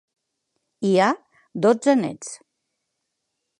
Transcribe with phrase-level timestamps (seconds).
[0.85, 1.09] Hi ha
[1.67, 2.35] dotze néts.